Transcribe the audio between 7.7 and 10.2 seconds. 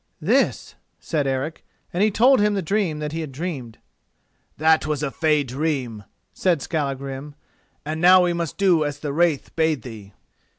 "and now we must do as the wraith bade thee."